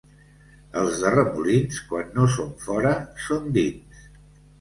[0.83, 2.95] Els de Remolins, quan no són fora,
[3.27, 4.01] són dins.